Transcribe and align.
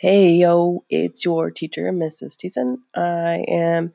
Hey, 0.00 0.34
yo, 0.34 0.84
it's 0.88 1.24
your 1.24 1.50
teacher, 1.50 1.90
Mrs. 1.90 2.36
Thiessen. 2.36 2.76
I 2.94 3.44
am 3.48 3.92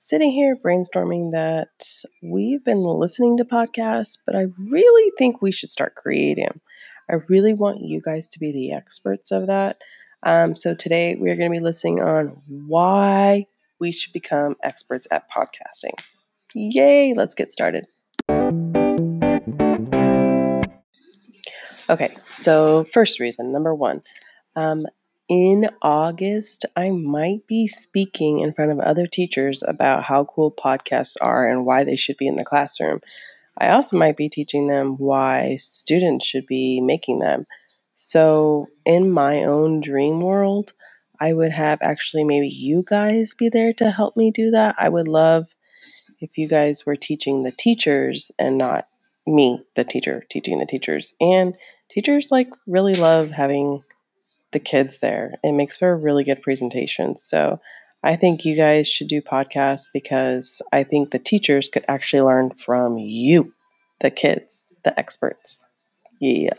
sitting 0.00 0.32
here 0.32 0.56
brainstorming 0.56 1.30
that 1.30 1.68
we've 2.20 2.64
been 2.64 2.82
listening 2.82 3.36
to 3.36 3.44
podcasts, 3.44 4.18
but 4.26 4.34
I 4.34 4.46
really 4.58 5.12
think 5.16 5.40
we 5.40 5.52
should 5.52 5.70
start 5.70 5.94
creating. 5.94 6.60
I 7.08 7.18
really 7.28 7.54
want 7.54 7.82
you 7.82 8.00
guys 8.00 8.26
to 8.30 8.40
be 8.40 8.50
the 8.50 8.72
experts 8.72 9.30
of 9.30 9.46
that. 9.46 9.76
Um, 10.24 10.56
so 10.56 10.74
today 10.74 11.14
we 11.14 11.30
are 11.30 11.36
going 11.36 11.52
to 11.52 11.56
be 11.56 11.62
listening 11.62 12.00
on 12.00 12.42
why 12.48 13.46
we 13.78 13.92
should 13.92 14.12
become 14.12 14.56
experts 14.64 15.06
at 15.12 15.30
podcasting. 15.30 15.94
Yay, 16.52 17.14
let's 17.14 17.36
get 17.36 17.52
started. 17.52 17.86
Okay, 21.88 22.12
so 22.26 22.88
first 22.92 23.20
reason, 23.20 23.52
number 23.52 23.72
one, 23.72 24.02
um, 24.56 24.86
in 25.28 25.68
August, 25.80 26.66
I 26.76 26.90
might 26.90 27.46
be 27.46 27.66
speaking 27.66 28.40
in 28.40 28.52
front 28.52 28.72
of 28.72 28.80
other 28.80 29.06
teachers 29.06 29.62
about 29.66 30.04
how 30.04 30.24
cool 30.24 30.52
podcasts 30.52 31.16
are 31.20 31.48
and 31.48 31.64
why 31.64 31.84
they 31.84 31.96
should 31.96 32.16
be 32.16 32.26
in 32.26 32.36
the 32.36 32.44
classroom. 32.44 33.00
I 33.56 33.70
also 33.70 33.96
might 33.96 34.16
be 34.16 34.28
teaching 34.28 34.66
them 34.66 34.96
why 34.96 35.56
students 35.56 36.26
should 36.26 36.46
be 36.46 36.80
making 36.80 37.20
them. 37.20 37.46
So, 37.94 38.66
in 38.84 39.10
my 39.10 39.44
own 39.44 39.80
dream 39.80 40.20
world, 40.20 40.72
I 41.20 41.32
would 41.32 41.52
have 41.52 41.78
actually 41.80 42.24
maybe 42.24 42.48
you 42.48 42.84
guys 42.86 43.34
be 43.34 43.48
there 43.48 43.72
to 43.74 43.92
help 43.92 44.16
me 44.16 44.30
do 44.30 44.50
that. 44.50 44.74
I 44.78 44.88
would 44.88 45.08
love 45.08 45.54
if 46.20 46.36
you 46.36 46.48
guys 46.48 46.84
were 46.84 46.96
teaching 46.96 47.42
the 47.42 47.52
teachers 47.52 48.30
and 48.38 48.58
not 48.58 48.88
me, 49.26 49.64
the 49.76 49.84
teacher, 49.84 50.24
teaching 50.28 50.58
the 50.58 50.66
teachers. 50.66 51.14
And 51.20 51.56
teachers 51.90 52.28
like 52.30 52.48
really 52.66 52.96
love 52.96 53.30
having 53.30 53.82
the 54.54 54.60
kids 54.60 55.00
there. 55.00 55.34
It 55.42 55.52
makes 55.52 55.76
for 55.76 55.90
a 55.90 55.96
really 55.96 56.24
good 56.24 56.40
presentation. 56.40 57.16
So 57.16 57.60
I 58.02 58.16
think 58.16 58.46
you 58.46 58.56
guys 58.56 58.88
should 58.88 59.08
do 59.08 59.20
podcasts 59.20 59.88
because 59.92 60.62
I 60.72 60.84
think 60.84 61.10
the 61.10 61.18
teachers 61.18 61.68
could 61.68 61.84
actually 61.88 62.22
learn 62.22 62.52
from 62.52 62.96
you, 62.96 63.52
the 64.00 64.10
kids, 64.10 64.64
the 64.84 64.98
experts. 64.98 65.66
Yeah. 66.20 66.54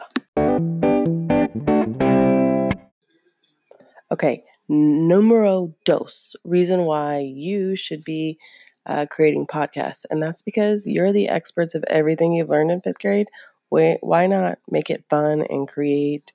Okay, 4.11 4.43
numero 4.69 5.73
dos, 5.83 6.35
reason 6.43 6.81
why 6.81 7.19
you 7.19 7.75
should 7.75 8.03
be 8.03 8.37
uh, 8.85 9.05
creating 9.09 9.47
podcasts. 9.47 10.05
And 10.09 10.21
that's 10.21 10.41
because 10.41 10.85
you're 10.85 11.13
the 11.13 11.27
experts 11.27 11.73
of 11.73 11.83
everything 11.87 12.33
you've 12.33 12.49
learned 12.49 12.71
in 12.71 12.81
fifth 12.81 12.99
grade. 12.99 13.29
Why, 13.69 13.97
why 14.01 14.27
not 14.27 14.59
make 14.69 14.89
it 14.89 15.05
fun 15.09 15.43
and 15.49 15.67
create 15.67 16.31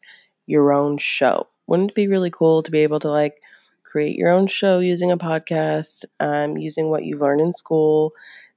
your 0.50 0.72
own 0.72 0.98
show. 0.98 1.48
Wouldn't 1.66 1.92
it 1.92 1.94
be 1.94 2.08
really 2.08 2.30
cool 2.30 2.62
to 2.62 2.70
be 2.70 2.80
able 2.80 2.98
to 3.00 3.08
like 3.08 3.40
create 3.84 4.16
your 4.16 4.30
own 4.30 4.46
show 4.46 4.80
using 4.80 5.10
a 5.10 5.16
podcast, 5.16 6.04
um, 6.18 6.56
using 6.56 6.90
what 6.90 7.04
you've 7.04 7.20
learned 7.20 7.40
in 7.40 7.52
school? 7.52 8.12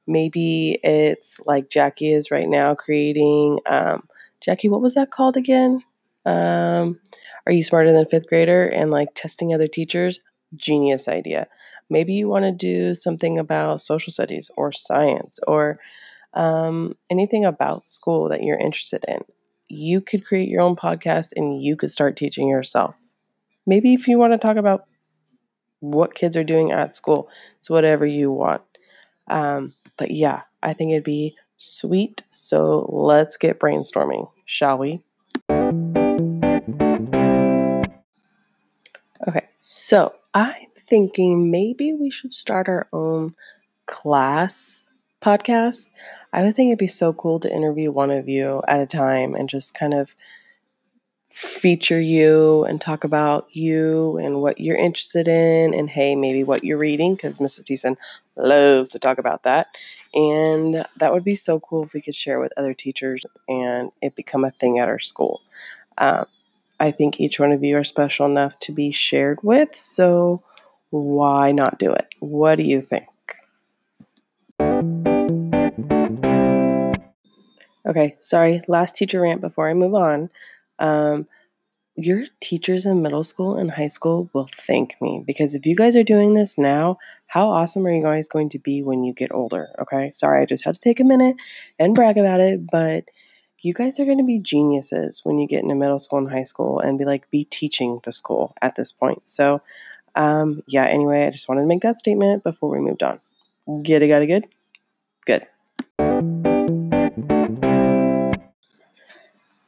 Maybe 0.08 0.80
it's 0.83 1.39
like 1.45 1.69
Jackie 1.69 2.11
is 2.11 2.31
right 2.31 2.49
now 2.49 2.75
creating. 2.75 3.59
Um, 3.67 4.08
Jackie, 4.41 4.67
what 4.69 4.81
was 4.81 4.95
that 4.95 5.11
called 5.11 5.38
again? 5.38 5.83
Um, 6.25 6.99
are 7.45 7.53
you 7.53 7.64
smarter 7.64 7.94
than 7.94 8.05
fifth 8.05 8.27
grader 8.27 8.66
and 8.67 8.89
like 8.89 9.09
testing 9.16 9.53
other 9.53 9.67
teachers? 9.67 10.19
Genius 10.55 11.08
idea. 11.08 11.45
Maybe 11.89 12.14
you 12.14 12.27
want 12.27 12.45
to 12.45 12.52
do 12.52 12.95
something 12.95 13.38
about 13.38 13.81
social 13.81 14.11
studies 14.11 14.49
or 14.58 14.71
science 14.71 15.39
or 15.47 15.80
um, 16.33 16.95
anything 17.09 17.45
about 17.45 17.88
school 17.88 18.30
that 18.30 18.44
you're 18.44 18.58
interested 18.58 19.05
in 19.08 19.19
you 19.74 20.02
could 20.02 20.26
create 20.26 20.50
your 20.50 20.62
own 20.62 20.76
podcast 20.76 21.34
and 21.36 21.62
you 21.62 21.76
could 21.76 21.92
start 21.92 22.16
teaching 22.16 22.48
yourself. 22.48 22.96
Maybe 23.66 23.94
if 23.94 24.08
you 24.08 24.18
want 24.18 24.34
to 24.34 24.38
talk 24.38 24.58
about 24.58 24.84
what 25.80 26.16
kids 26.16 26.38
are 26.38 26.44
doing 26.44 26.72
at 26.72 26.96
school, 26.96 27.30
so 27.61 27.73
whatever 27.73 28.06
you 28.06 28.32
want. 28.32 28.62
Um, 29.28 29.73
but 29.98 30.12
yeah, 30.12 30.42
I 30.62 30.73
think 30.73 30.92
it'd 30.92 31.04
be 31.04 31.36
sweet. 31.58 32.23
So 32.32 32.89
let's 32.92 33.38
get 33.38 33.60
brainstorming, 33.60 34.30
shall 34.45 34.78
we? 34.78 35.02
Okay, 39.28 39.48
so 39.58 40.14
I'm 40.33 40.67
thinking 40.76 41.50
maybe 41.50 41.94
we 41.94 42.10
should 42.12 42.32
start 42.32 42.67
our 42.67 42.88
own 42.92 43.36
class 43.86 44.86
podcast. 45.23 45.92
I 46.32 46.44
would 46.44 46.56
think 46.56 46.70
it'd 46.70 46.80
be 46.80 46.88
so 46.88 47.14
cool 47.14 47.39
to 47.39 47.54
interview 47.54 47.92
one 47.92 48.11
of 48.11 48.28
you 48.28 48.61
at 48.67 48.82
a 48.82 48.86
time 48.86 49.36
and 49.36 49.48
just 49.48 49.73
kind 49.73 49.94
of 49.94 50.14
feature 51.32 52.00
you 52.00 52.64
and 52.66 52.80
talk 52.80 53.04
about 53.04 53.48
you 53.52 54.17
and 54.17 54.42
what 54.42 54.60
you're 54.60 54.78
interested 54.78 55.28
in 55.28 55.73
and 55.73 55.89
hey 55.89 56.16
maybe 56.16 56.44
what 56.44 56.64
you're 56.64 56.78
reading 56.78 57.16
because 57.16 57.39
mrs 57.39 57.64
Thiessen 57.64 57.98
loves 58.36 58.92
to 58.92 59.00
talk 59.00 59.17
about 59.17 59.44
that. 59.44 59.67
And 60.14 60.86
that 60.98 61.12
would 61.12 61.23
be 61.23 61.36
so 61.36 61.60
cool 61.60 61.83
if 61.83 61.94
we 61.94 62.02
could 62.02 62.16
share 62.16 62.39
with 62.39 62.54
other 62.56 62.76
teachers 62.76 63.26
and 63.48 63.92
it 64.00 64.16
become 64.16 64.45
a 64.45 64.52
thing 64.52 64.78
at 64.78 64.89
our 64.89 65.00
school. 65.00 65.42
Um, 65.98 66.26
i 66.80 66.92
think 66.92 67.20
each 67.20 67.39
one 67.39 67.52
of 67.52 67.64
you 67.64 67.78
are 67.78 67.83
special 67.83 68.26
enough 68.26 68.60
to 68.60 68.72
be 68.72 68.92
shared 68.92 69.39
with 69.44 69.76
so 69.76 70.44
why 70.94 71.52
not 71.52 71.80
do 71.80 71.92
it? 71.92 72.08
What 72.20 72.56
do 72.56 72.64
you 72.64 72.82
think 72.82 73.06
Okay, 77.86 78.17
sorry, 78.20 78.61
last 78.67 78.95
teacher 78.95 79.21
rant 79.21 79.42
before 79.42 79.70
I 79.70 79.73
move 79.73 79.94
on. 79.94 80.30
Um, 80.80 81.27
your 81.95 82.26
teachers 82.42 82.86
in 82.86 83.02
middle 83.02 83.23
school 83.23 83.55
and 83.55 83.71
high 83.71 83.88
school 83.88 84.30
will 84.33 84.49
thank 84.55 84.95
me 85.02 85.23
because 85.27 85.54
if 85.54 85.66
you 85.66 85.76
guys 85.76 85.95
are 85.95 86.04
doing 86.04 86.33
this 86.33 86.58
now, 86.58 86.98
how 87.27 87.49
awesome 87.49 87.86
are 87.86 87.94
you 87.94 88.02
guys 88.02 88.27
going 88.27 88.49
to 88.49 88.60
be 88.60 88.82
when 88.82 89.04
you 89.04 89.14
get 89.14 89.33
older? 89.33 89.70
Okay, 89.80 90.11
sorry, 90.11 90.42
I 90.42 90.45
just 90.45 90.64
had 90.66 90.76
to 90.76 90.82
take 90.82 90.99
a 90.99 91.04
minute 91.04 91.36
and 91.77 91.94
brag 91.94 92.17
about 92.17 92.39
it, 92.39 92.70
but 92.71 93.05
you 93.61 93.73
guys 93.73 94.00
are 94.00 94.05
going 94.05 94.17
to 94.17 94.23
be 94.23 94.39
geniuses 94.39 95.21
when 95.23 95.38
you 95.38 95.48
get 95.48 95.64
into 95.64 95.76
middle 95.76 96.00
school 96.00 96.20
and 96.20 96.32
high 96.32 96.44
school 96.44 96.80
and 96.80 96.98
be 96.98 97.05
like, 97.05 97.30
be 97.30 97.45
teaching 97.45 98.00
the 98.04 98.11
school 98.11 98.55
at 98.61 98.76
this 98.76 98.92
point. 98.92 99.21
So, 99.26 99.61
um, 100.15 100.64
yeah, 100.67 100.86
anyway, 100.86 101.26
I 101.26 101.32
just 101.32 101.48
wanted 101.48 101.61
to 101.61 101.67
make 101.67 101.82
that 101.82 101.98
statement 101.98 102.44
before 102.44 102.70
we 102.70 102.80
moved 102.80 103.04
on. 103.04 103.20
Get 103.83 104.02
it, 104.02 104.08
got 104.10 104.21
it 104.21 104.27
good? 104.27 104.48
Good. 105.26 105.48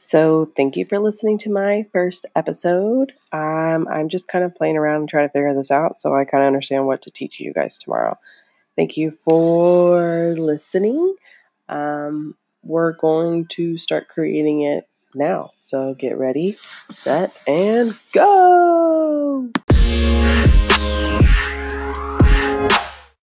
So, 0.06 0.52
thank 0.56 0.78
you 0.78 0.86
for 0.86 1.00
listening 1.00 1.40
to 1.40 1.50
my 1.50 1.88
first 1.92 2.28
episode. 2.36 3.14
Um, 3.32 3.88
I'm 3.88 4.08
just 4.08 4.28
kind 4.28 4.46
of 4.46 4.54
playing 4.54 4.78
around 4.78 4.98
and 4.98 5.10
trying 5.10 5.28
to 5.28 5.32
figure 5.32 5.56
this 5.56 5.72
out 5.72 6.00
so 6.00 6.14
I 6.16 6.26
kind 6.26 6.44
of 6.44 6.48
understand 6.48 6.86
what 6.86 7.02
to 7.02 7.12
teach 7.12 7.40
you 7.40 7.52
guys 7.52 7.80
tomorrow. 7.80 8.16
Thank 8.76 8.98
you 8.98 9.10
for 9.10 10.36
listening. 10.38 11.16
Um, 11.70 12.36
we're 12.62 12.92
going 12.92 13.48
to 13.48 13.80
start 13.80 14.08
creating 14.08 14.62
it 14.62 14.88
now. 15.16 15.54
So, 15.56 15.96
get 15.96 16.20
ready, 16.20 16.56
set, 16.92 17.42
and 17.48 17.98
go! 18.12 19.50